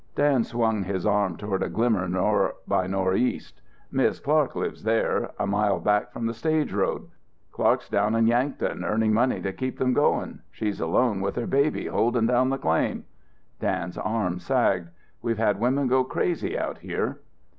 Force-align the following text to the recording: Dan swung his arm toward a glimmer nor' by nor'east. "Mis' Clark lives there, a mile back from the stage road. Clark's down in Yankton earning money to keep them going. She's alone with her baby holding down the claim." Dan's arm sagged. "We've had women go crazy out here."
Dan 0.15 0.43
swung 0.43 0.81
his 0.85 1.05
arm 1.05 1.37
toward 1.37 1.61
a 1.61 1.69
glimmer 1.69 2.07
nor' 2.07 2.55
by 2.67 2.87
nor'east. 2.87 3.61
"Mis' 3.91 4.19
Clark 4.19 4.55
lives 4.55 4.83
there, 4.83 5.29
a 5.37 5.45
mile 5.45 5.79
back 5.79 6.11
from 6.11 6.25
the 6.25 6.33
stage 6.33 6.73
road. 6.73 7.07
Clark's 7.51 7.87
down 7.87 8.15
in 8.15 8.25
Yankton 8.25 8.83
earning 8.83 9.13
money 9.13 9.39
to 9.43 9.53
keep 9.53 9.77
them 9.77 9.93
going. 9.93 10.39
She's 10.49 10.79
alone 10.79 11.21
with 11.21 11.35
her 11.35 11.45
baby 11.45 11.85
holding 11.85 12.25
down 12.25 12.49
the 12.49 12.57
claim." 12.57 13.03
Dan's 13.59 13.95
arm 13.99 14.39
sagged. 14.39 14.89
"We've 15.21 15.37
had 15.37 15.59
women 15.59 15.85
go 15.87 16.03
crazy 16.03 16.57
out 16.57 16.79
here." 16.79 17.19